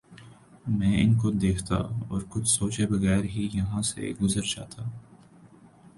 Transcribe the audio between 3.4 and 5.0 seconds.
یہاں سے گزر جاتا